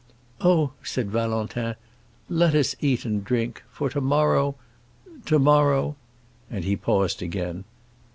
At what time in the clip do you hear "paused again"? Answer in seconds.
6.75-7.65